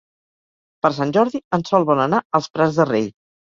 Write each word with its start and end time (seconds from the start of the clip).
Per 0.85 0.91
Sant 0.99 1.13
Jordi 1.19 1.43
en 1.59 1.65
Sol 1.73 1.87
vol 1.93 2.03
anar 2.07 2.25
als 2.41 2.51
Prats 2.59 2.83
de 2.83 2.91
Rei. 2.95 3.09